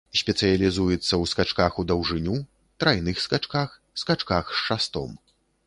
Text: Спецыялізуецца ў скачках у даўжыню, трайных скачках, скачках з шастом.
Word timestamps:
Спецыялізуецца 0.19 1.01
ў 1.01 1.31
скачках 1.31 1.77
у 1.83 1.85
даўжыню, 1.91 2.35
трайных 2.85 3.21
скачках, 3.27 3.77
скачках 4.05 4.45
з 4.59 4.61
шастом. 4.67 5.17